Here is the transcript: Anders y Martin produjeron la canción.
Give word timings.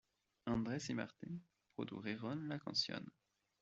Anders 0.47 0.89
y 0.89 0.95
Martin 0.95 1.45
produjeron 1.75 2.49
la 2.49 2.57
canción. 2.57 3.13